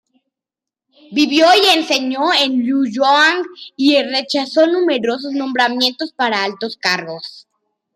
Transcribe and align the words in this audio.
Vivió 1.11 1.45
y 1.63 1.77
enseñó 1.77 2.33
en 2.33 2.67
Luoyang, 2.67 3.43
y 3.77 4.01
rechazó 4.01 4.65
numerosos 4.65 5.31
nombramientos 5.33 6.11
para 6.13 6.43
altos 6.43 6.75
cargos. 6.77 7.47